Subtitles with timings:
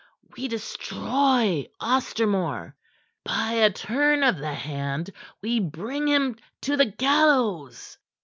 [0.35, 2.73] We destroy Ostermore.
[3.23, 5.11] By a turn of the hand
[5.43, 7.99] we bring him to the gallows."